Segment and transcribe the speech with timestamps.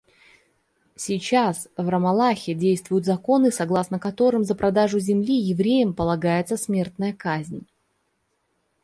[0.95, 7.67] Сейчас в Рамаллахе действуют законы, согласно которым за продажу земли евреям полагается смертная казнь.